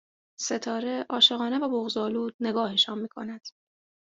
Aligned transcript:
ستاره 0.39 1.05
عاشقانه 1.09 1.59
و 1.59 1.69
بغضآلود 1.69 2.35
نگاهشان 2.39 2.99
میکند 2.99 3.47